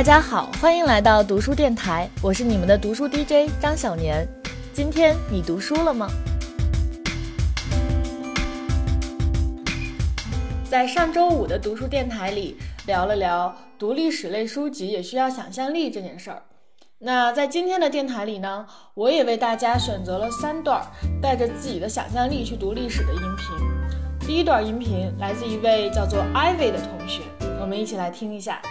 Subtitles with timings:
[0.00, 4.26] 大家好，欢迎来到读书电台，我是你们的读书 DJ 张小年。
[4.72, 6.08] 今天你读书了吗？
[10.64, 12.56] 在上周五的读书电台里，
[12.86, 16.44] 聊了聊读历史类书籍也需要想象力这件事儿。
[17.00, 20.82] 那在今天的电台里呢，我也为大家选择了三段
[21.20, 24.26] 带着自己的想象力去读历史的音频。
[24.26, 27.20] 第一段音频来自一位叫做 Ivy 的同学，
[27.60, 28.62] 我们一起来听一下。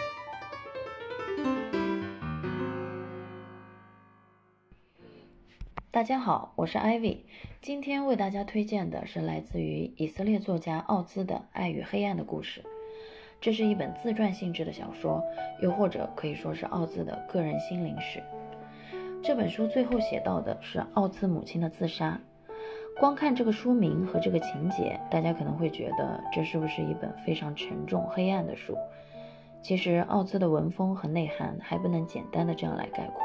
[5.91, 7.21] 大家好，我是 Ivy。
[7.63, 12.61] 今天为大家推荐的是来自于以色列作家奥兹的《爱与黑暗的故事》。
[13.41, 15.23] 这是一本自传性质的小说，
[15.63, 18.21] 又或者可以说是奥兹的个人心灵史。
[19.23, 22.21] 这本书最后写到的是奥兹母亲的自杀。
[22.99, 28.77] 光看这个书名和这个情节，大家可能会觉得这是不是一本非常沉重、黑暗的书？
[29.63, 33.23] 其实，奥兹的文风和内涵还不能简单的这样来概括。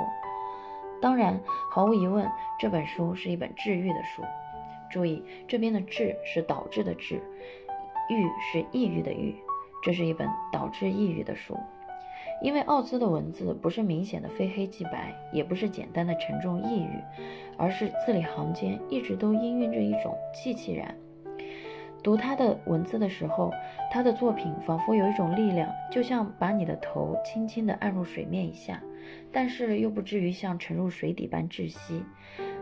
[1.04, 1.38] 当然，
[1.70, 2.26] 毫无疑问，
[2.58, 4.22] 这本书是一本治愈的书。
[4.90, 7.20] 注意，这边的“治”是导致的“治
[8.08, 9.36] ”，“郁”是抑郁的“郁”。
[9.84, 11.58] 这是一本导致抑郁的书，
[12.40, 16.98] 因为奥兹的文字不是明显的非黑即白，也不是简单的沉重抑郁，
[17.58, 20.96] 而是字里行间一直都氤氲着一种气气然。
[22.04, 23.50] 读他的文字的时候，
[23.90, 28.80] 他的作品仿佛有一种力量，就像把你的头轻轻地按入水面一下。
[29.32, 32.04] 但是又不至于像沉入水底般窒息，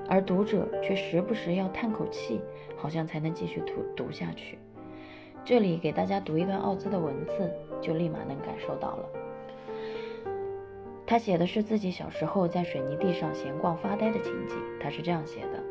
[0.09, 2.41] 而读者却时不时要叹口气，
[2.77, 4.59] 好像才能继续读读下去。
[5.45, 9.05] 这里给大家读一段奥兹的文字，就立马能感受到了。
[11.05, 14.57] 他写的是自己小时候在水泥地上闲逛发呆的情景。
[14.81, 15.63] 他是这样写的：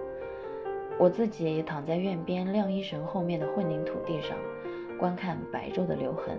[1.01, 4.37] 我自己躺在院边晾衣绳后面的混凝土地上，
[4.99, 6.37] 观看白昼的留痕。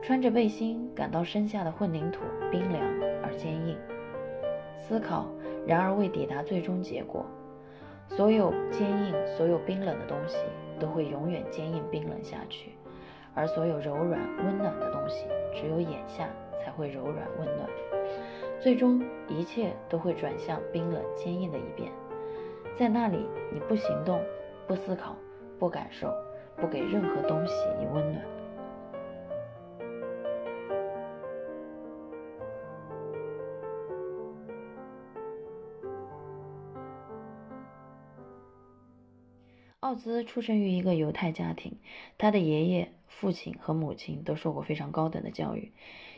[0.00, 2.20] 穿着背心，感到身下的混凝土
[2.52, 2.80] 冰凉
[3.20, 3.76] 而坚硬。
[4.78, 5.26] 思考，
[5.66, 7.26] 然而未抵达最终结果。
[8.06, 10.38] 所有坚硬、所有冰冷的东西
[10.78, 12.70] 都会永远坚硬冰冷下去，
[13.34, 16.28] 而所有柔软温暖的东西，只有眼下
[16.64, 17.68] 才会柔软温暖。
[18.60, 21.90] 最终，一切都会转向冰冷坚硬的一边。
[22.78, 23.18] 在那里，
[23.52, 24.24] 你不行动，
[24.66, 25.14] 不思考，
[25.58, 26.10] 不感受，
[26.56, 28.24] 不给任何东西以温暖。
[39.80, 41.78] 奥兹出生于一个犹太家庭，
[42.16, 45.72] 他的爷爷、父亲和母亲都受过非常高等的教育。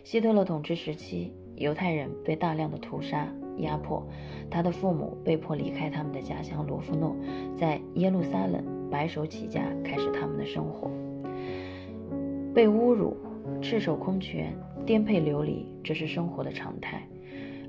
[0.04, 4.06] 希特勒统治时期，犹太人被大量的屠杀、压迫，
[4.50, 7.16] 他的父母被迫离开他们的家乡罗夫诺，
[7.56, 10.90] 在耶路撒冷白手起家开始他们的生活。
[12.52, 13.16] 被侮辱、
[13.62, 14.52] 赤手空拳、
[14.84, 17.06] 颠沛流离，这是生活的常态，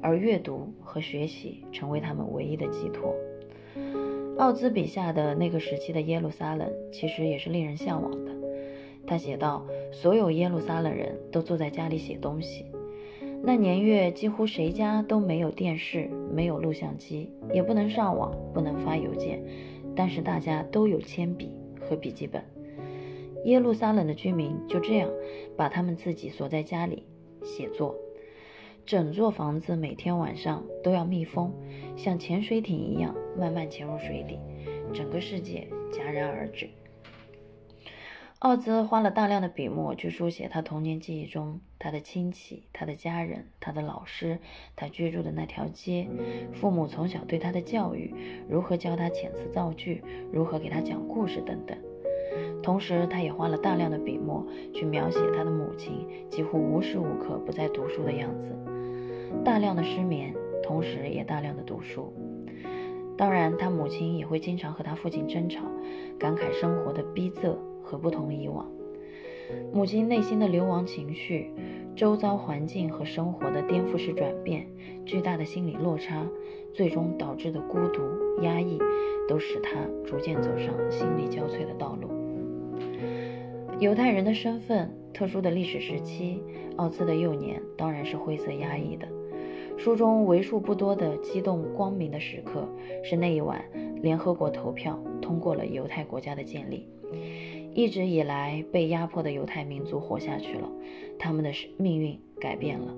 [0.02, 3.16] 而阅读和学习成为他们唯一的寄托。
[4.38, 8.32] 奥兹笔下的那个时期的耶路撒冷，其实也是令人向往的。
[9.06, 12.66] 他写道：“所有耶路撒冷人都坐在家里写东西。
[13.44, 19.44] 那年月，几乎谁家都没有电视，没有录像机，也不能上网，不能发邮件，
[19.96, 22.44] 但是大家都有铅笔和笔记本。
[23.46, 25.10] 耶路撒冷的居民就这样
[25.56, 27.04] 把他们自己锁在家里
[27.44, 27.96] 写作。”
[28.86, 31.54] 整座房子每天晚上都要密封，
[31.96, 34.38] 像潜水艇一样慢慢潜入水底，
[34.94, 36.68] 整个世界戛然而止。
[38.44, 44.38] 奥兹花了大量的笔墨去书写他童年记忆中他的亲戚、他的家人、他的老师、
[44.76, 46.10] 他居住的那条街、
[46.52, 48.14] 父母从小对他的教育、
[48.50, 51.78] 如何教他遣词造句、如何给他讲故事等等。
[52.62, 58.54] 同时，他也花了大量的笔墨去描写他的母亲几乎无时无刻不在读书的样子。
[59.46, 62.14] 大量的失眠，同时也大量的读书。
[63.18, 65.64] 当然，他母亲也会经常和他父亲争吵，
[66.20, 67.56] 感慨生活的逼仄
[67.94, 68.68] 和不同以往。
[69.72, 71.52] 母亲内心的流亡情绪、
[71.96, 74.66] 周遭环境和生活的颠覆式转变、
[75.06, 76.26] 巨大的心理落差，
[76.74, 78.02] 最终导致的孤独、
[78.42, 78.80] 压抑，
[79.30, 79.72] 都使他
[80.04, 82.10] 逐渐走上心力交瘁的道路。
[83.80, 86.42] 犹太人的身份，特殊的历史时期，
[86.78, 89.08] 奥兹的幼年当然是灰色压抑的。
[89.78, 92.68] 书中为数不多的激动光明的时刻，
[93.04, 93.64] 是那一晚
[94.02, 96.88] 联合国投票通过了犹太国家的建立。
[97.74, 100.70] 一直以来被压迫的犹太民族活下去了，
[101.18, 102.96] 他们的命运改变了。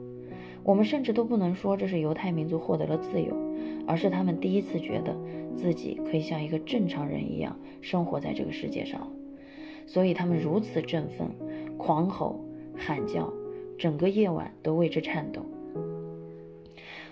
[0.63, 3.35] 我们甚至都不能说这是犹太民族获得了自由，
[3.87, 5.15] 而是他们第一次觉得
[5.55, 9.07] 自己可以像一个正常人一样生活在这个世界上。
[9.85, 11.29] 所以他们如此振奋，
[11.77, 12.43] 狂吼、
[12.75, 13.31] 喊叫，
[13.77, 15.45] 整个夜晚都为之颤抖。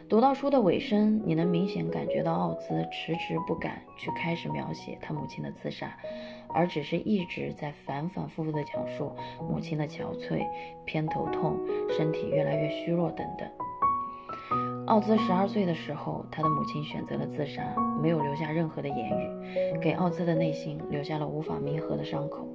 [0.09, 5.95] 读到书的尾声，你能明显感觉到奥兹迟迟不敢去开始描写他母亲的自杀，
[6.53, 9.11] 而只是一直在反反复复地讲述
[9.41, 10.45] 母亲的憔悴、
[10.85, 11.57] 偏头痛、
[11.89, 13.47] 身体越来越虚弱等等。
[14.85, 17.63] 奥兹十二岁的时候，他的母亲选择了自杀，
[18.01, 22.47] 没有留下任何的言语，给奥兹的内心留下了无法弥合的伤口。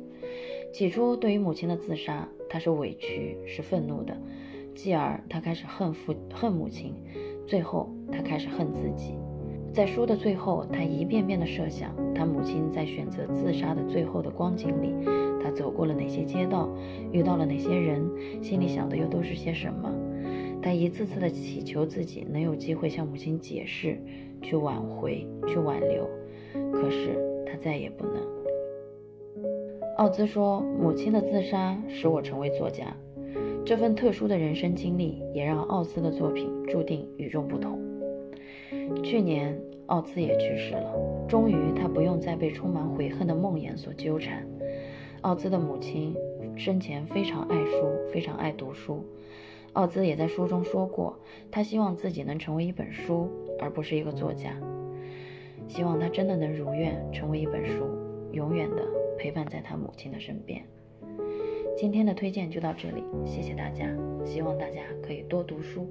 [0.72, 4.14] 起初，对于母亲的自杀，他是委屈、是愤怒的；
[4.74, 6.92] 继而，他开始恨父、恨母亲；
[7.46, 9.16] 最后，他开始恨自己。
[9.78, 14.92] 在书的最后，他一遍遍地设想他母亲在选择自杀的最后的光景里，
[15.40, 16.68] 他走过了哪些街道，
[17.12, 18.04] 遇到了哪些人，
[18.42, 19.88] 心里想的又都是些什么。
[20.60, 23.96] 他一次次地祈求自己能有机会向母亲解释，
[24.42, 26.10] 去挽回，去挽留，
[26.72, 28.16] 可是他再也不能。
[29.98, 32.96] 奥兹说：“母亲的自杀使我成为作家，
[33.64, 37.78] 这份特殊的人生经历也让奥兹的作品注定与众不同。”
[39.02, 44.46] 去年，奥兹也去世了，终于他不用再被充满悔恨的梦魇所纠缠。
[45.22, 46.14] 奥兹的母亲
[46.56, 49.04] 生前非常爱书，非常爱读书。
[49.72, 51.18] 奥兹也在书中说过，
[51.50, 54.58] 他希望自己能成为一本书，而不是一个作家。
[55.66, 57.84] 希望他真的能如愿成为一本书，
[58.32, 58.82] 永远的。
[59.18, 60.62] 陪伴在他母亲的身边。
[61.76, 63.84] 今天的推荐就到这里，谢谢大家，
[64.24, 65.88] 希望大家可以多读书。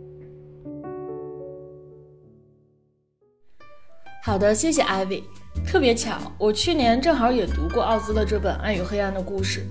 [4.27, 5.24] 好的，谢谢 Ivy。
[5.65, 9.62] 特别巧，我去年正好也读过奥兹的这本《爱与黑暗的故事》。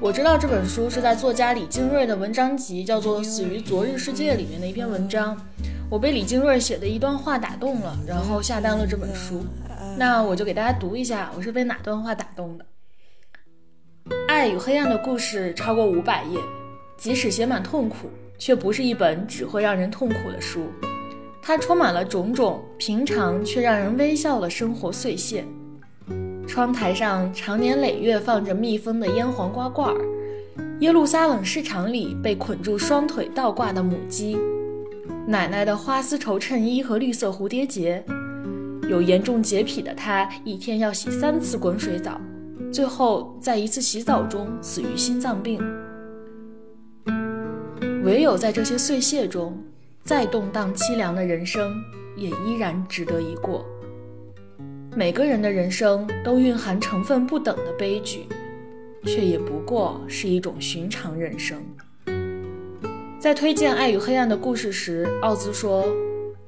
[0.00, 5.36] 我知道这本书是在作家李金瑞的文章集叫做《死于昨日世界》里面的一篇文章。
[5.90, 9.44] 我被李金瑞写的一段话打动了，然后下单了这本书。
[9.98, 12.64] 那我就给大家读一下，我是被哪段话打动的。
[14.26, 16.40] 爱与黑暗的故事超过五百页，
[16.96, 18.08] 即使写满痛苦，
[18.38, 20.72] 却不是一本只会让人痛苦的书。
[21.48, 25.46] 它充满了种种平常却让人微笑的生活碎屑。
[26.46, 29.98] 窗台上常年累月放着密封的腌黄瓜罐儿，
[30.80, 34.36] 耶路撒冷市场里被捆住双腿倒挂的母鸡，
[35.26, 38.04] 奶奶的花丝绸衬衣和绿色蝴蝶结。
[38.86, 42.20] 有严重洁癖的她，一天要洗三次滚水澡。
[42.70, 45.58] 最后，在一次洗澡中死于心脏病。
[48.04, 49.56] 唯有在这些碎屑中，
[50.08, 51.84] 再动荡凄凉的人生
[52.16, 53.62] 也依然值得一过。
[54.96, 58.20] 每个人的人生都蕴含成分不等的悲剧，
[59.04, 61.62] 却也不过是一种寻常人生。
[63.18, 65.86] 在推荐《爱与黑暗的故事》时，奥兹说：“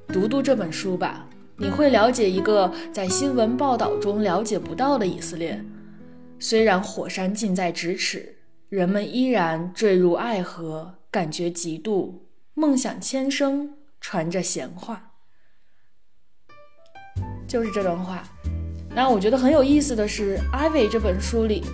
[0.08, 1.28] 读读这本书吧，
[1.58, 5.62] 你会了解一个在新闻报道中了解不到的以色列。”
[6.40, 8.36] 虽然火山近在咫尺，
[8.70, 12.14] 人们依然坠入爱河，感觉嫉妒，
[12.60, 13.70] 梦想千声，
[14.02, 15.12] 传着闲话。
[17.48, 18.22] 就是这段话。
[18.94, 21.64] 那我觉得很有意思的是，《Ivy》这本书里，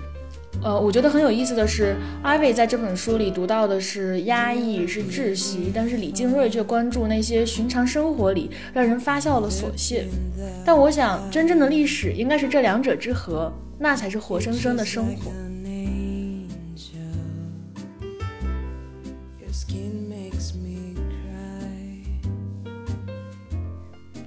[0.62, 10.06] 呃，我觉得很有意思的是，《Ivy》在这本书里读到的是压抑，是窒息，但是李静瑞却关注那些寻常生活里让人发笑的琐屑。
[10.64, 13.52] 但我想，真正的历史应该是这两者之和。
[13.76, 15.32] 那才是活生生的生活。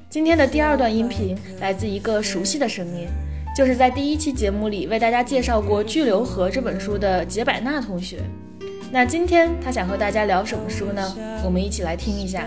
[0.10, 3.08] 今天的第二段音频来自一个熟悉的声音，
[3.56, 8.20] 就是在第一期节目里为大家介绍过《巨流河》这本书的杰百纳同学。
[8.92, 11.16] 那今天他想和大家聊什么书呢？
[11.46, 12.44] 我们一起来听一下。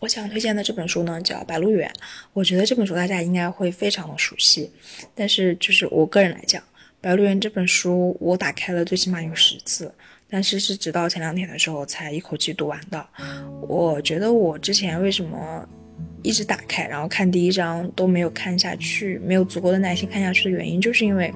[0.00, 1.88] 我想推荐的这本书呢，叫《白鹿原》。
[2.32, 4.72] 我觉得这本书大家应该会非常的熟悉，
[5.14, 6.60] 但是就是我个人来讲，
[7.00, 9.94] 《白鹿原》这本书我打开了最起码有十次，
[10.30, 13.04] 但是是直到前两天的时候才一口气读完的。
[13.62, 15.68] 我觉得我之前为什么
[16.22, 21.32] 一直打开，然后看第一章都没有看下去，没有足够的耐心看下去的原因，就是因为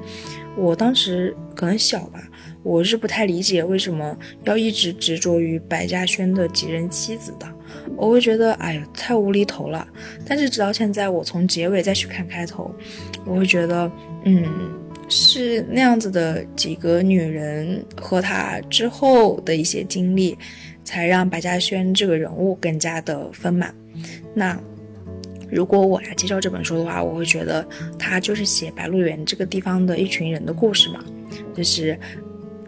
[0.57, 2.23] 我当时可能小吧，
[2.63, 7.47] 我是不太理解为什么要一直执着于白嘉轩的几任妻子的。
[7.97, 9.87] 我会觉得，哎呀，太无厘头了。
[10.27, 12.75] 但是直到现在，我从结尾再去看开头，
[13.25, 13.91] 我会觉得，
[14.25, 14.45] 嗯，
[15.09, 20.37] 是那样子的几个女人和她之后的一些经历，
[20.83, 23.75] 才让白嘉轩这个人物更加的丰满。
[24.35, 24.59] 那
[25.51, 27.67] 如果我来介绍这本书的话，我会觉得
[27.99, 31.05] 它就是写白鹿原这个地方的一群人的故事嘛，
[31.55, 31.97] 就是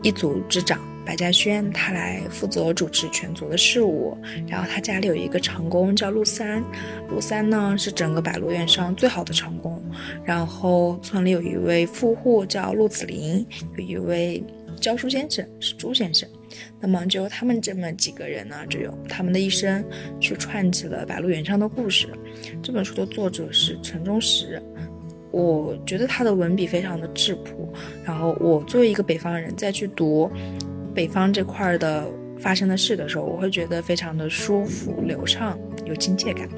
[0.03, 0.81] 一族之长。
[1.07, 6.63] 白嘉轩他来负责主持全族的事务，然后他家里有一个长工叫陆三，
[7.09, 9.81] 陆三呢是整个白鹿原上最好的长工，
[10.25, 13.47] 然后村里有一位富户叫陆子霖，
[13.77, 14.43] 有一位
[14.81, 16.29] 教书先生是朱先生。
[16.81, 19.85] 那么就他们这么几个人呢，就用他们的一生
[20.21, 22.09] 去串起了《白鹿原》上的故事。
[22.63, 24.63] 这本书的作者是陈忠实，
[25.31, 27.73] 我觉得他的文笔非常的质朴。
[28.05, 30.31] 然后我作为一个北方人，再去读
[30.97, 36.49] 北方这块的发生的事的时候，我会觉得非常的舒服、流畅、有亲切感。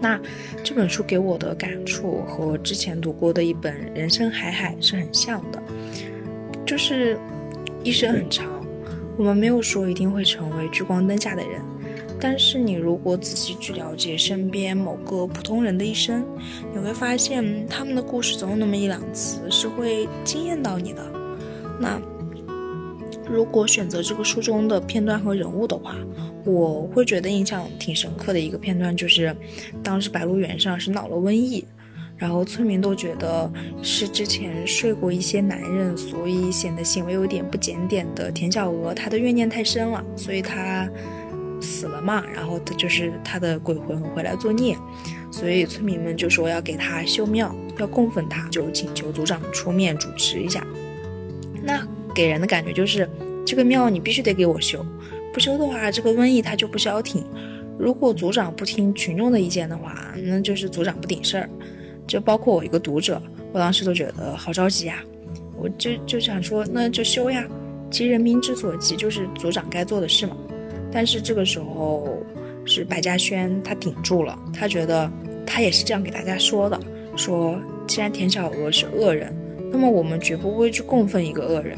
[0.00, 0.18] 那
[0.64, 5.62] 这本书给我的感触和之前读过的一本《人生海海》是很像的，
[6.64, 7.18] 就是
[7.82, 8.46] 一生很长。
[9.18, 11.60] 我们没有说一定会成为聚光灯下的人，
[12.18, 16.24] 但是你如果仔细去了解身边某个普通人的一生，
[16.72, 21.02] 你会发现他们的故事总有那么一两次是会惊艳到你的。
[21.78, 22.00] 那
[23.28, 25.96] 如果选择这个书中的片段和人物的话，
[26.44, 29.34] 我会觉得印象挺深刻的一个片段就是，
[29.82, 31.64] 当时白鹿原上是闹了瘟疫。
[32.18, 33.52] 然后村民都觉得
[33.82, 40.88] 是之前睡过一些男人，所以显得行为有点不检点的田小娥，她的怨念太深了，所以她
[41.60, 42.24] 死了嘛。
[42.34, 44.74] 然后她就是她的鬼魂回来作孽，
[45.30, 50.66] 所以村民们就说要给她修庙，要供奉她，就请求族长出面主持一下。
[51.62, 53.06] 那给人的感觉就是
[53.44, 54.82] 这个庙你必须得给我修，
[55.34, 57.22] 不修的话这个瘟疫它就不消停。
[57.78, 61.50] 如果族长不听群众的意见的话，那就是族长不顶事儿。
[62.06, 63.20] 就包括我一个读者，
[63.52, 65.04] 我当时都觉得好着急呀，
[65.58, 67.46] 我就就想说那就修呀，
[67.90, 70.34] 急人民之所急就是族长该做的事嘛。
[70.90, 72.24] 但是这个时候
[72.64, 75.10] 是白嘉轩他顶住了，他觉得
[75.46, 76.80] 他也是这样给大家说的，
[77.14, 79.36] 说既然田小娥是恶人，
[79.70, 81.76] 那么我们绝不会去供奉一个恶人，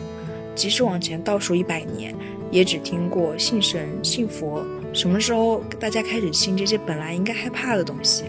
[0.59, 2.13] 即使往前倒数一百年，
[2.51, 8.25] 也只听过信神信佛，什么时候大家开始信这些本来应该害怕的东西？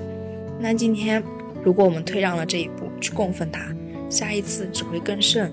[0.59, 1.23] 那今天。
[1.61, 3.75] 如果我们退让了这一步去供奉他，
[4.09, 5.51] 下一次只会更甚。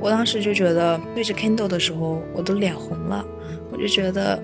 [0.00, 3.22] 我当时就觉得对着 Kindle 的时候，我都脸红了。
[3.70, 4.42] 我就觉得，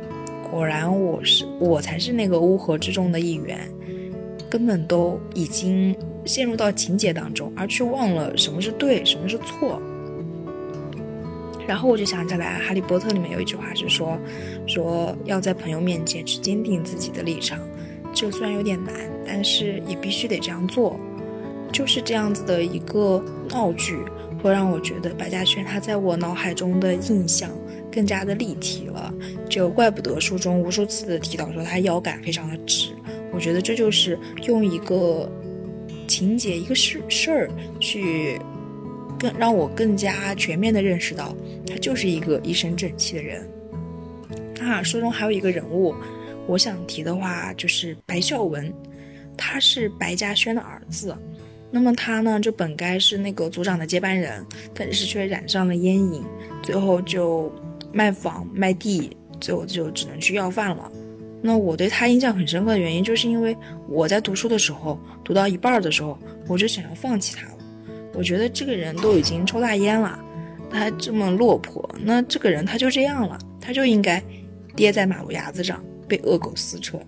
[0.51, 3.61] 果然我是我才是那个乌合之众的一员，
[4.51, 9.81] 根本都已经陷入到情节当中，而却忘了什么是对，什么是错。
[11.67, 14.19] 然后我就想起来，《哈利波特》里面有一句话是说，
[14.67, 17.59] 说要在朋友面前去坚定自己的立场。
[18.15, 18.95] 这虽然有点难，
[19.27, 20.99] 但是也必须得这样做。
[21.73, 23.97] 就是这样子的一个闹剧，
[24.43, 27.49] 会让我觉得白嘉轩他在我脑海中的印象
[27.91, 29.11] 更加的立体了。
[29.49, 32.91] 就怪不得书中无数次的提到说他腰杆非常的直。
[33.33, 35.27] 我觉得这就是用一个
[36.07, 37.51] 情节、一个事事儿
[37.81, 38.39] 去
[39.23, 41.33] 更让我更加全面的认识到，
[41.65, 43.49] 他就是一个一身正气的人。
[44.61, 45.95] 啊，书中还有一个人物。
[46.49, 48.73] 我想提的话就是白孝文，
[49.37, 51.17] 他是白嘉轩的儿子。
[51.71, 56.25] 那么他呢，就本该是那个族长的接班人，但是却染上了烟瘾，
[56.61, 57.51] 最后就
[57.93, 60.91] 卖房卖地，最后就只能去要饭了。
[61.41, 63.57] 那我对他印象很深刻的原因，就是因为
[63.89, 67.55] 我在读书的时候，读到一半的时候，我就想要放弃他了。
[68.15, 70.19] 我觉得这个人都已经抽大烟了，
[70.71, 74.23] 他还这么落魄，那这个人他就这样了，他就应该
[74.75, 75.83] 跌在马路牙子上。
[76.09, 77.01] 被恶狗撕扯，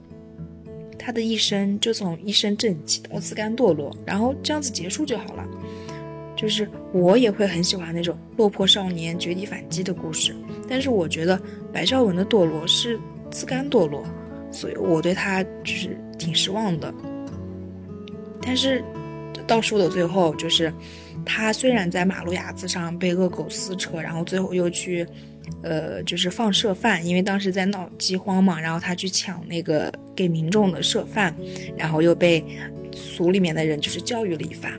[0.98, 5.46] 他的一生就从一身正气到自甘堕落，然后这样子结束就好了。
[6.34, 10.34] 就是我也会很喜欢那种落魄少年绝地反击的故事，
[10.66, 11.38] 但是我觉得
[11.70, 12.98] 白孝文的堕落是
[13.30, 14.02] 自甘堕落，
[14.50, 16.94] 所以我对他就是挺失望的。
[18.40, 18.82] 但是
[19.46, 20.72] 到书的最后，就是
[21.24, 25.06] 他虽然在马路牙子上被恶狗撕扯，然后最后又去。
[25.62, 31.34] 呃，就是放社饭，因为当时在闹饥荒嘛，然后他去抢那个给民众的社饭，
[31.76, 32.42] 然后又被
[32.90, 34.72] 组里面的人就是教育了一番，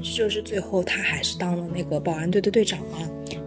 [0.00, 2.98] 就是最后他还是当了那个保安队的队长嘛，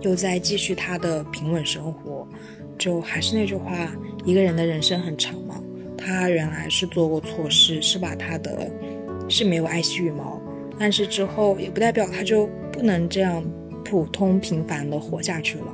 [0.01, 2.27] 又在继续他的平稳生活。
[2.77, 3.89] 就还是那句话，
[4.25, 5.63] 一个人的人生很长嘛，
[5.97, 8.69] 他原来是做过错事，是把他的
[9.29, 10.41] 是没有爱惜羽毛，
[10.77, 13.43] 但是之后也不代表他就不能这样
[13.83, 15.65] 普通平凡的活下去了。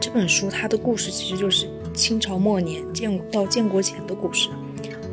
[0.00, 4.48] 这本书它的故事其实就是清朝末年建到建国前的故事。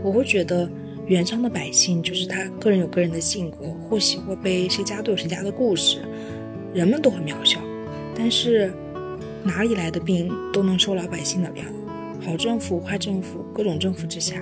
[0.03, 0.69] 我会觉得
[1.05, 6.01] 原上的百姓就是他个人有个人的性格，或喜或悲，谁家都有谁家的故事，
[6.73, 7.59] 人们都很渺小。
[8.15, 8.73] 但是
[9.43, 11.65] 哪里来的病都能受老百姓的粮。
[12.21, 14.41] 好政府、坏政府、各种政府之下，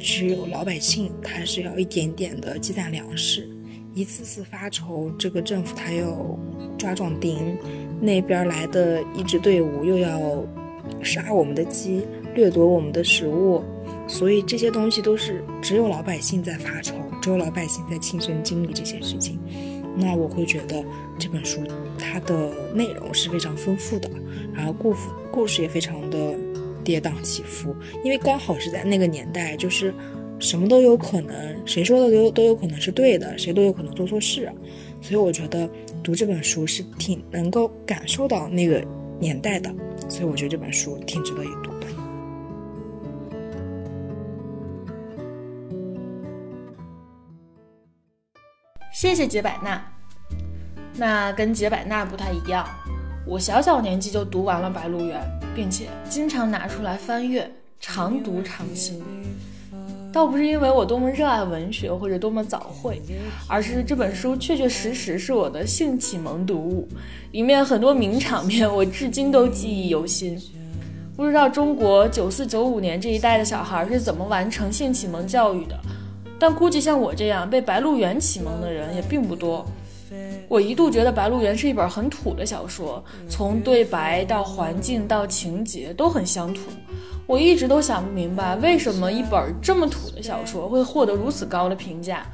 [0.00, 3.46] 只有老百姓他是要一点点的积攒粮食，
[3.94, 6.38] 一次次发愁，这个政府他要
[6.78, 7.56] 抓壮丁。
[8.00, 10.42] 那边来的一支队伍又要
[11.02, 13.62] 杀我们的鸡，掠夺我们的食物，
[14.08, 19.38] 所以这些东西都是只有老百姓在发愁，只有老百姓在亲身经历这些事情。
[19.98, 20.82] 那我会觉得
[21.18, 21.60] 这本书
[21.98, 24.10] 它的内容是非常丰富的，
[24.54, 24.94] 然后故
[25.30, 26.34] 故事也非常的
[26.84, 29.94] 跌宕起伏，因为刚好是在那个年代，就是
[30.38, 34.50] 什么都有可能，谁说的都都有可能是对的，谁都有可能做错事，
[35.00, 35.68] 所以我觉得
[36.02, 38.84] 读这本书是挺能够感受到那个
[39.18, 39.72] 年代的，
[40.08, 41.86] 所以我觉得这本书挺值得一读的。
[48.92, 49.82] 谢谢杰百纳。
[50.96, 52.66] 那跟杰百纳不太一样，
[53.26, 55.20] 我小小年纪就读完了《白鹿原》，
[55.54, 57.48] 并且经常拿出来翻阅，
[57.78, 59.02] 常读常新。
[60.12, 63.00] 倒不是因为我多么热爱文学或者多么早慧，
[63.46, 66.88] 而是这本书确确实实是我的性启蒙读物，
[67.30, 70.40] 里面很多名场面我至今都记忆犹新。
[71.16, 75.78] 不知道中国九四九五年这一代的小孩是怎么完成性启蒙教育的？
[76.38, 79.64] 但估计像我这样被《白鹿原》启蒙的人也并不多。
[80.48, 86.62] 我一度觉得《白鹿原》是一本很土的小说，从对白到环境到情节都很乡土。
[87.26, 92.26] 我一直都想不明白，为什么一本这么土的小说会获得如此高的评价。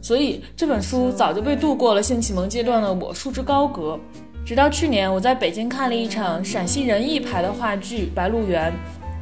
[0.00, 3.98] 所以这本书早就被度过了性启蒙阶段的我束之高阁。
[4.46, 8.70] 直到去年，我在北京看了一场陕西人艺排的话剧《白鹿原》。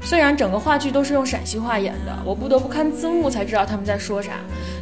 [0.04, 4.32] 虽然整个话剧都是用陕西话演的，我不得不看字幕才知道他们在说啥，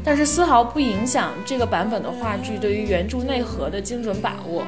[0.02, 4.64] 但是丝毫不影响这个版本的话剧对于原著内核的精准把握。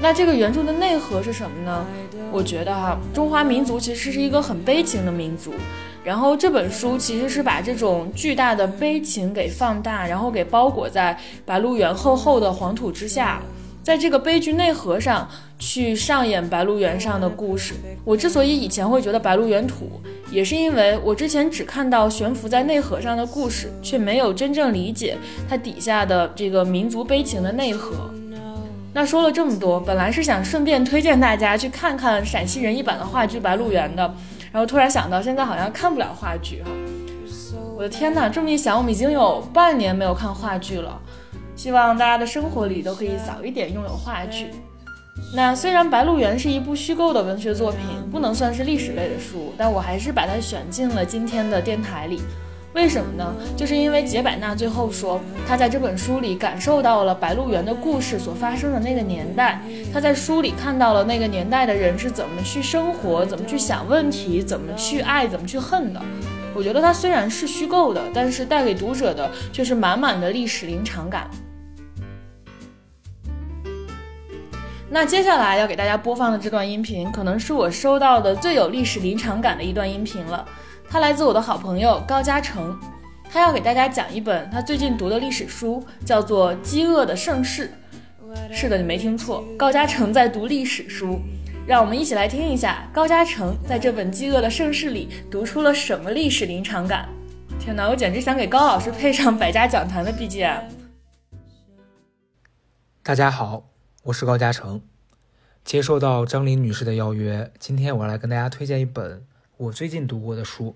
[0.00, 1.86] 那这个原著的内核是什么呢？
[2.32, 5.54] 我觉得哈，中华民族其实是一个很悲情的民族，
[6.02, 11.16] 然后这本书其实是把这种巨大的悲情给放大，然后给包裹在
[11.46, 13.40] 白鹿原厚厚的黄土之下。
[13.82, 17.74] 在这个悲剧内核上去上演《白鹿原》上的故事。
[18.04, 28.10] 我之所以以前会觉得《白鹿原》土，也是因为我之前只看到悬浮在内核上的故事，却没有真正理解它底下的这个民族悲情的内核。
[28.94, 34.02] 那说了这么多，本来是想顺便推荐大家去看看陕西人艺版的话剧《白鹿原》的，
[34.52, 36.70] 然后突然想到现在好像看不了话剧哈。
[37.74, 41.00] 我的天哪，这么一想，我们已经有半年没有看话剧了。
[41.54, 44.50] 希望大家的生活里都可以早一点拥有话剧。
[45.34, 52.20] 那虽然《白鹿原》是一部虚构的文学作品，不能算是历史类的书，但我还是把它选进了今天的电台里。
[52.74, 53.34] 为什么呢？
[53.54, 59.60] 就是因为杰百纳最后说，他在这本书里感受到了《白鹿原》的故事所发生的那个年代，
[59.92, 66.00] 他在书里看到了那个年代的人是怎么去生活、怎么去想问题、怎么去爱、怎么去恨的。
[66.54, 71.30] 我觉得它虽然是虚构的，但是带给读者的却是满满的历史临场感。
[74.90, 80.46] 那接下来要给大家播放的这段音频，可能是我收到的最有历史临场感的一段音频了。
[80.90, 82.78] 它来自我的好朋友高嘉诚，
[83.30, 87.72] 他要给大家讲一本他最近读的历史书，叫做《饥饿的盛世》。
[88.54, 91.18] 是的，你没听错，高嘉诚在读历史书。
[91.64, 97.08] 让我们一起来听一下高嘉诚在这本《饥饿的盛世》里读出了什么历史临场感。
[97.60, 100.64] 天哪，我简直想给高老师配上百家讲坛的 BGM。
[103.04, 103.70] 大家好，
[104.02, 104.82] 我是高嘉诚。
[105.62, 109.24] 接受到张琳女士的邀约，今天我来跟大家推荐一本
[109.56, 110.74] 我最近读过的书。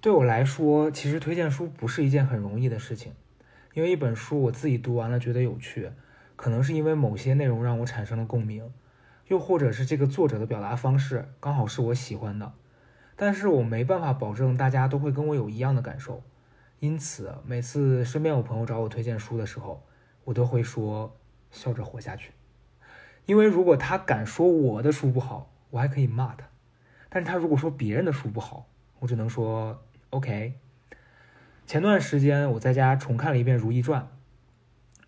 [0.00, 3.12] 对我来说，其实推荐书不是一件很容易的事情，
[3.74, 5.92] 因为一本书我自己读完了觉得有趣，
[6.34, 8.68] 可能是因为某些内容让我产生了共鸣。
[9.28, 12.52] 又或者是这个作者的表达方式刚好是我喜欢的，
[13.16, 16.22] 但是我没办法保证大家都会跟我有一样的感受，
[16.80, 19.82] 因此每次身边有朋友找我推荐书的时候，
[20.24, 21.16] 我都会说
[21.50, 22.32] 笑着活下去，
[23.26, 26.46] 因为如果他敢说我的书不好，我还可以骂他，
[27.08, 28.66] 但是他如果说别人的书不好，
[28.98, 30.54] 我只能说 OK。
[31.64, 34.02] 前段时间我在家重看了一遍《如懿传》，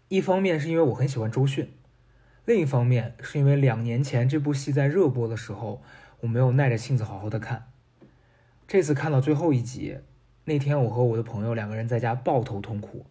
[0.08, 1.74] 一方面是因为我很喜欢周迅。
[2.46, 5.82] 另一方面，是因为两年前这部戏在热播的时候，
[6.20, 7.70] 我没有耐着性子好好的看。
[8.68, 9.98] 这次看到最后一集，
[10.44, 13.06] 那天我和我的朋友两个人在家抱头痛哭。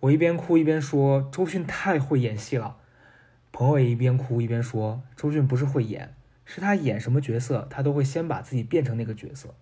[0.00, 2.76] 我一边哭一边说：“周迅太会演戏了。”
[3.50, 6.14] 朋友也一边哭一边说：“周迅不是会演，
[6.44, 9.54] 是他演什么角色，他都会先把自己变成那个角色。”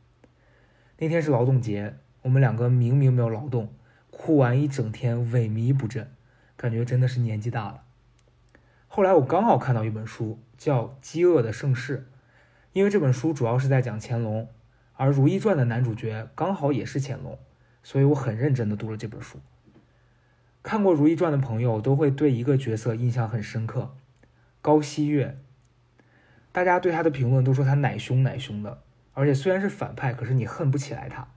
[0.99, 3.73] 那天是劳动节，我们两个明明没有劳动，
[4.11, 6.11] 哭完一整天萎靡不振，
[6.57, 7.85] 感觉真的是年纪大了。
[8.95, 11.99] 后来我刚好看到一本书，叫《饥饿的盛世》，
[12.75, 14.51] 因为这本书主要是在讲乾隆，
[14.93, 17.39] 而《如懿传》的男主角刚好也是乾隆，
[17.83, 19.39] 所以我很认真的读了这本书。
[20.63, 23.95] 看过《如懿传》的朋友都会对一个角色印象很深刻，
[24.61, 25.39] 高希月。
[26.53, 28.83] 大家对他的评论都说他奶凶奶凶的，
[29.15, 31.29] 而且虽然是反派，可是你恨不起来他。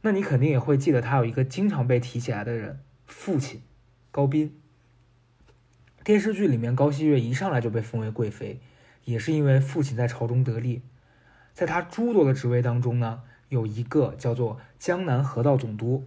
[0.00, 3.62] 那你肯定也会记得他有一个经常被提起来的人——父亲。
[4.10, 4.58] 高斌。
[6.04, 8.58] 电视剧里面高希月一上来就被封为贵妃，
[9.04, 10.82] 也是因为父亲在朝中得力。
[11.54, 16.04] 在他诸多的职位当中呢，有一个叫做江南河道总督，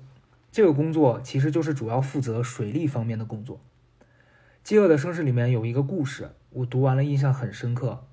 [0.51, 3.57] 这个工作其实就是主要负责水利方面的工作。
[4.63, 8.03] 《饥饿的盛世》里面有一个故事，我读完了印象很深刻。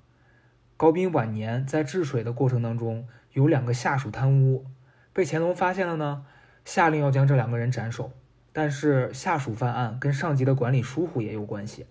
[0.76, 4.66] 高斌晚年在治水的过程当中，有两个下属贪污，
[5.12, 6.24] 被乾隆发现了呢，
[6.64, 8.12] 下令要将这两个人斩首。
[8.52, 11.86] 但是下属犯案跟上级的管理疏忽也有关系，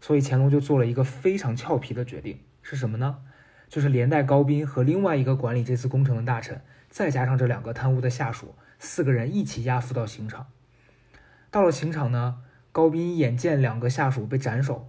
[0.00, 3.18] 所以乾隆就做了一个非常俏皮的决定，是什么呢？
[3.68, 10.46] 就是连带高斌和另外一个管理这次工程的大臣，再加上这两个贪污的下属，四个人一起押赴到刑场。
[11.50, 14.88] 到了刑场呢，高斌眼见两个下属被斩首，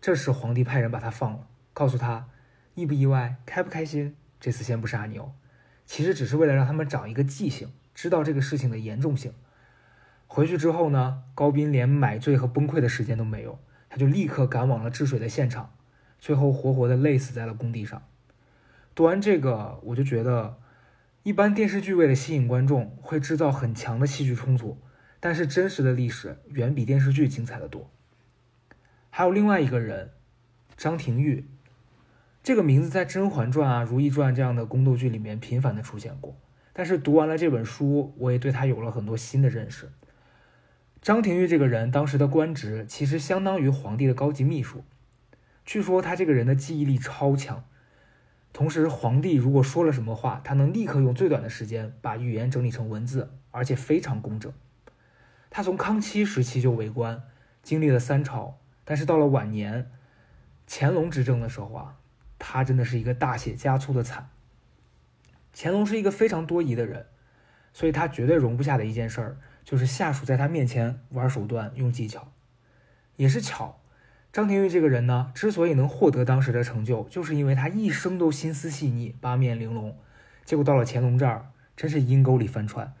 [0.00, 2.26] 这时皇帝派人把他放了，告诉他，
[2.74, 4.16] 意不意外，开不开心？
[4.40, 5.32] 这次先不杀你哦，
[5.84, 9.32] 其实只是为了让他们长一个记性，知道这个事情的严重性。
[10.26, 13.58] 回去之后呢，高斌连买醉和崩溃的时间都没有，
[13.88, 15.74] 他就立刻赶往了治水的现场，
[16.18, 18.02] 最后活活的累死在了工地上。
[18.94, 20.58] 读完这个，我就觉得，
[21.22, 24.78] 一般电视剧为了吸引观众，会制造很强的戏剧冲突，
[25.20, 27.90] 但是真实的历史远比电视剧精彩的多。
[29.10, 30.10] 还有另外一个人，
[30.76, 31.46] 张廷玉，
[32.42, 36.36] 这个名字在《甄嬛传》啊、《如懿传》这样的宫斗剧里面频繁的出现过，
[36.72, 39.90] 但是读完了这本书，我也对他有了很多新的认识。
[41.02, 44.82] 张廷玉这个人，当时的官职其实相当于皇帝的高级秘书。
[45.64, 47.64] 据说他这个人的记忆力超强，
[48.52, 54.52] 同时皇帝如果说了什么话，他能立刻用最短的时间把语言整理成文字，而且非常工整。
[55.50, 57.22] 他从康熙时期就为官，
[57.62, 59.90] 经历了三朝，但是到了晚年，
[60.68, 61.96] 乾隆执政的时候啊，
[62.38, 64.28] 他真的是一个大写加粗的惨。
[65.54, 67.06] 乾隆是一个非常多疑的人，
[67.72, 69.36] 所以他绝对容不下的一件事儿。
[69.66, 72.28] 就是下属在他面前玩手段、用技巧，
[73.16, 73.80] 也是巧。
[74.32, 79.96] 张廷玉这个人呢，之所以能获得当时的成就，就是因为他一生都心思细腻、八面玲珑。
[80.44, 82.94] 结果到了乾隆这儿，真是阴沟里翻船。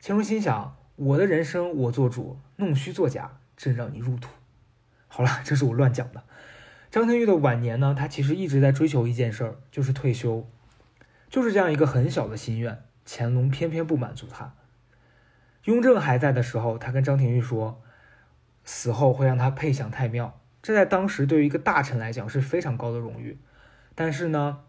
[0.00, 4.30] 乾隆心想：我的人生我做主，弄虚作假，真让你入土。
[5.08, 6.22] 好了，这是我乱讲的。
[6.92, 10.48] 张廷玉的晚年呢，他其实一直在追求一件事儿，就是退休，
[11.28, 12.84] 就是这样一个很小的心愿。
[13.04, 14.54] 乾隆偏偏不满足他。
[15.64, 17.82] 雍正还在的时候，他跟张廷玉说，
[18.64, 20.40] 死后会让他配享太庙。
[20.62, 23.38] 这在当时对于一个大臣来讲是非常高的荣誉。
[23.94, 24.60] 但是呢，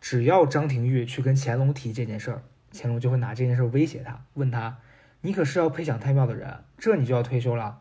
[0.00, 4.78] 只要张廷玉去跟乾隆提这件事儿，乾隆就会拿这件事威胁他，问他
[5.22, 7.80] ：“你可是要配享太庙的人，这你就要退休了？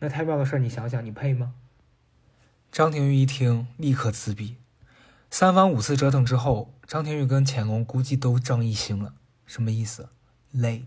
[0.00, 1.54] 那太庙的事儿，你想想，你配吗？”
[2.70, 4.56] 张廷玉一听，立刻自闭。
[5.30, 9.14] 三番五次折腾之后，张廷玉跟乾隆估计都张一兴了。
[9.46, 10.08] 什么意思？
[10.50, 10.84] 累。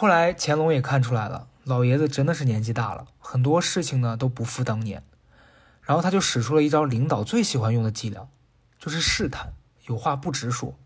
[0.00, 5.02] 后来乾隆也看出来了，老爷子真的是年纪大了，很多事情呢都不复当年。
[5.82, 8.28] 然后他就使出了一招领导最喜欢用的伎俩，
[8.78, 9.54] 就是试探，
[9.88, 10.78] 有话不直说。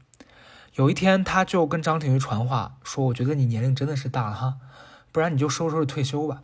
[0.76, 4.56] 有一天，他就跟张廷玉传话说：“我觉得你年龄真的是大了哈，
[5.12, 6.42] 不然你就收拾退休吧。”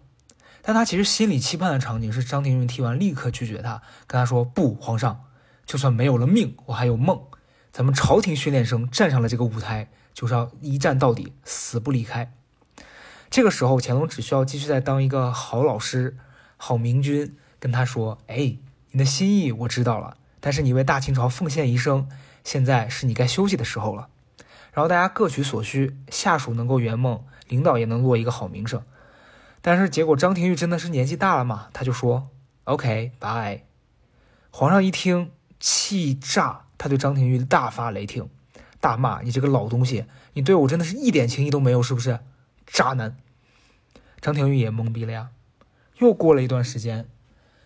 [0.61, 5.25] 但他其实心里期盼的场景是张廷玉听完立刻拒绝他，跟他说：“不，皇上，
[5.65, 7.19] 就算没有了命，我还有梦。
[7.73, 12.31] 咱们朝廷训练生站上了这个舞台，就是要一战到底，死不离开。”
[13.31, 16.17] 这个时候，乾隆只需要继续再当一个好老师、
[16.57, 18.57] 好明君，跟他说：“哎，
[18.91, 22.09] 你的心意我知道了，但是你为大清朝奉献一生，
[22.43, 24.09] 现在是你该休息的时候了。”
[24.73, 28.83] 然后大家各取所需，下属能够圆梦，领导也能落一个好名声。
[29.61, 31.69] 但是结果，张廷玉真的是年纪大了嘛？
[31.73, 32.31] 他就说
[32.65, 33.63] ，OK，bye。”
[34.51, 38.31] 皇上一听，气炸，他对张廷玉大发雷霆，
[38.81, 42.21] 大骂：“你这个老东西，你对我真的是一点情谊都没有，是不是？”
[42.73, 43.17] 渣男，
[44.21, 45.31] 张廷玉也懵逼了呀。
[45.99, 47.09] 又过了一段时间，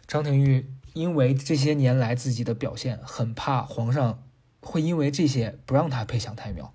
[0.07, 4.23] 张廷玉因为这些年来自己的表现，很怕皇上
[4.61, 6.73] 会因为这些不让他配享太庙。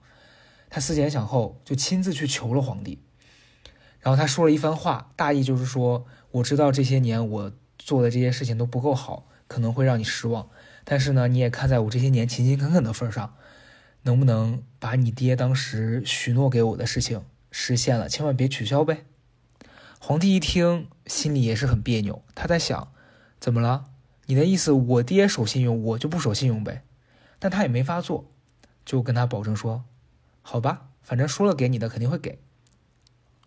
[0.69, 3.01] 他思前想后，就亲自去求了皇帝。
[4.01, 10.49] 然后他说了一番话，大意就是说：“我知道这些年我做的这些事情都不够好，可能会让你失望。
[10.83, 13.35] 但是呢，你也看在我这些年勤勤恳恳的份上，
[14.03, 19.05] 能不能把你爹当时许诺给我的事情？”实现了，千万别取消呗。
[19.99, 22.21] 皇帝一听，心里也是很别扭。
[22.35, 22.91] 他在想，
[23.39, 23.85] 怎么了？
[24.27, 26.83] 你的意思，我爹守信用，我就不守信用呗？
[27.39, 28.25] 但他也没法做，
[28.85, 29.85] 就跟他保证说
[30.41, 32.39] ：“好吧，反正说了给你的肯定会给。”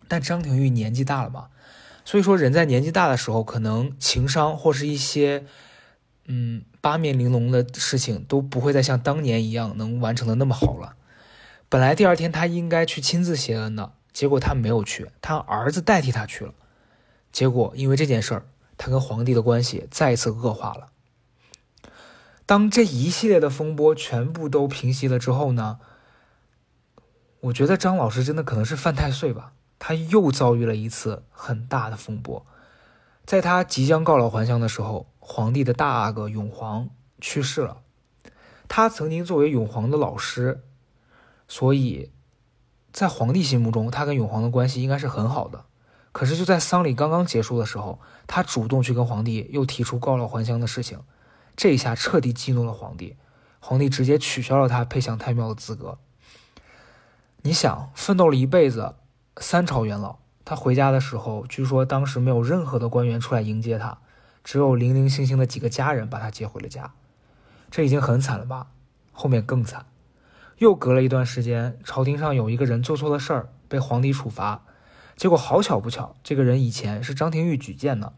[0.07, 1.49] 但张廷玉年纪大了嘛，
[2.03, 5.45] 所以说人在年纪大的时候，可能情商或是一些
[6.25, 10.95] 嗯八面玲珑的事情都不会再像当年一样能完成的那么好了。
[11.71, 13.93] 本来第二天他应该去亲自谢恩的。
[14.11, 16.53] 结果他没有去，他儿子代替他去了。
[17.31, 18.45] 结果因为这件事儿，
[18.77, 20.89] 他跟皇帝的关系再一次恶化了。
[22.45, 25.79] 当这一系列的风波全部都平息了之后呢，
[27.39, 32.45] 我觉得张老师真的可能是犯太岁吧，他又遭遇了一次很大的风波。
[33.25, 36.89] 在他即将告老还乡的时候，皇帝的大阿哥永璜
[37.21, 37.77] 去世了。
[38.67, 40.65] 他曾经作为永璜的老师，
[41.51, 42.09] 所以
[42.93, 45.65] 在皇帝心目中，他跟永璜的关系应该是很好的。
[46.13, 51.01] 可是就在丧礼刚刚结束的时候，他主动去跟皇帝又提出告老还乡的事情，
[51.57, 53.17] 这一下彻底激怒了皇帝，
[53.59, 55.97] 皇帝直接取消了他配享太庙的资格。
[57.41, 58.95] 你想，奋斗了一辈子，
[59.35, 60.19] 三朝元老。
[60.45, 63.97] 他回家的时候，据说当时没有任何的官员出来迎接他，
[64.41, 66.93] 只有零零星星的几个家人把他接回了家。
[67.69, 68.67] 这已经很惨了吧？
[69.11, 69.85] 后面更惨，
[70.61, 74.61] 又隔了一段时间，朝廷上有一个人做错了事儿，被皇帝处罚。
[75.17, 78.13] 结果好巧不巧，这个人以前是张廷玉举荐的，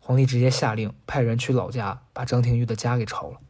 [0.00, 3.40] 皇帝直接下令派人去老家把张廷玉的家给抄了。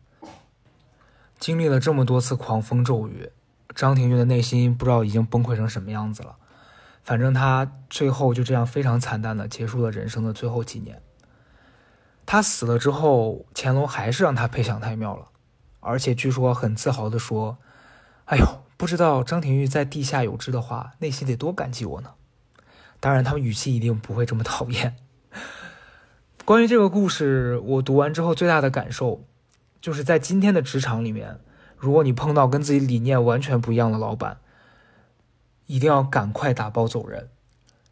[1.39, 3.31] 经历了这么多次狂风骤雨，
[3.73, 6.35] 张廷玉的内心不知道已经崩溃成什么样子了。
[7.05, 11.01] 反正他最后就这样非常惨淡的结束了人生的最后几年。
[12.27, 15.29] 他死了之后，乾隆还是让他配享太庙了，
[15.79, 17.59] 而且据说很自豪的说
[18.27, 22.11] ：“哎呦，不知道张廷玉在地下有知的话，内心得多感激我呢。”
[22.99, 24.97] 当然，他们语气一定不会这么讨厌。
[26.45, 29.25] 关于这个故事，我读完之后最大的感受，
[29.81, 31.39] 就是在今天的职场里面，
[31.77, 34.39] 如果你碰到跟自己理念完全不一样的老板，
[35.67, 37.29] 一定要赶快打包走人，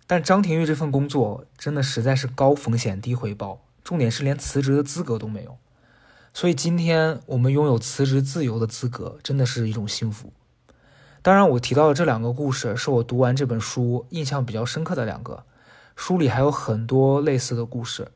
[0.07, 5.59] 但张廷玉这份工作真的实在是高风险低回报，重点是连辞职的资格都没有，
[6.37, 10.33] 所以今天我们拥有辞职自由的资格，真的是一种幸福。
[11.23, 15.45] 当然，我提到的这两个故事是我读完这本书印象比较深刻的两个，
[15.95, 18.09] 书里还有很多类似的故事，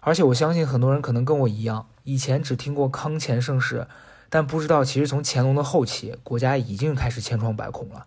[0.00, 3.86] 而且我相信很多人可能跟我一样，以前只听过康乾盛世，
[4.28, 8.06] 但不知道其实从乾隆的后期，国家已经开始千疮百孔了。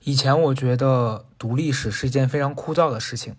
[0.00, 3.34] 以前我觉得读历史是一件非常枯燥的事情，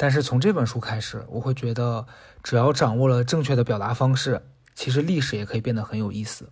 [0.00, 2.06] 但是从这本书开始，我会觉得
[2.42, 4.40] 只要掌握了正确的表达方式，
[4.72, 6.48] 其实历史也可以变得很有意思。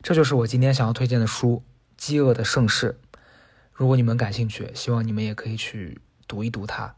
[0.00, 1.64] 这就是我今天想要推荐的书
[1.96, 2.96] 《饥饿的盛世》。
[3.72, 6.94] 如果你们感兴趣，希望你们也可以去读一读它。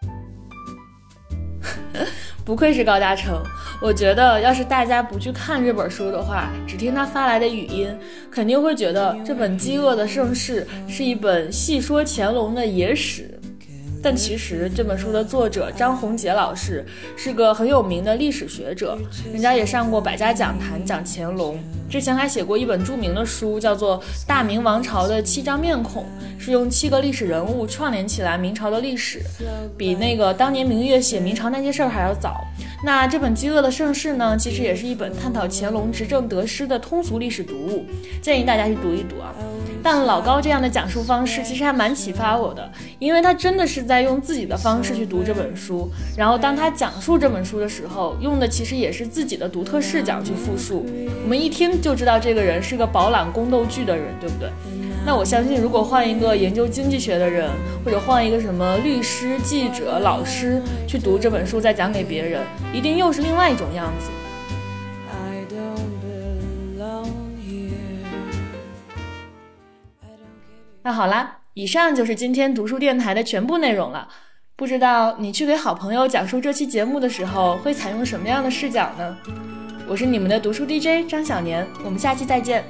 [2.46, 3.42] 不愧是高嘉诚，
[3.82, 7.94] 我觉得要是大家不去看这本书的话，只听他发来的语音，
[8.30, 13.38] 肯定会觉得这本《饥饿的盛世》是一本细说乾隆的野史。
[14.02, 16.84] 但其实这本书的作者张宏杰老师
[17.16, 18.98] 是个很有名的历史学者，
[19.32, 21.56] 人家也上过百家讲坛讲乾隆，
[21.88, 26.02] 之前还写过一本著名的书，叫做《大明王朝的七张面孔》，
[26.42, 29.20] 是用七个历史人物串联起来明朝的历史，
[29.78, 32.44] 比那个当年明月写明朝那些事儿还要早。
[32.84, 37.84] 那这本《饥饿的盛世》呢，其实也是一本探讨乾隆执政得失的通俗历史读物，
[38.20, 39.32] 建议大家去读一读啊。
[39.84, 50.86] 但老高这样的讲述方式其实还蛮启发我的，因为他真的是在用自己的方式去读这本书，然后当他讲述这本书的时候，用的其实也是自己的独特视角去复述。
[51.22, 54.48] 我们一听就知道这个人是个饱览宫斗剧的人，对不对？
[55.04, 57.50] 那我相信，如果换一个研究经济学的人，
[57.84, 62.40] 或者换一个什么律师、记者、老师去读这本书再讲给别人，
[62.72, 64.10] 一定又是另外一种样子。
[70.84, 74.08] 那好啦，以上就是今天读书电台的全部内容了。
[74.56, 79.16] 不知道你去给好朋友讲述这期节目的时候，会采用什么样的视角呢？
[79.86, 82.64] 我是你们的读书 DJ 张小年，我们下期再见。